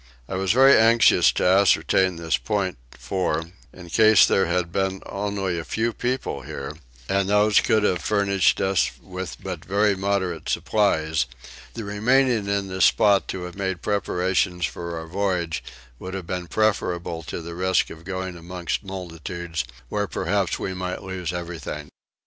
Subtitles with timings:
[0.27, 5.59] I was very anxious to ascertain this point for, in case there had been only
[5.59, 6.75] a few people here,
[7.07, 11.27] and those could have furnished us with but very moderate supplies,
[11.75, 15.63] the remaining in this spot to have made preparations for our voyage
[15.99, 21.03] would have been preferable to the risk of going amongst multitudes, where perhaps we might
[21.03, 21.89] lose everything.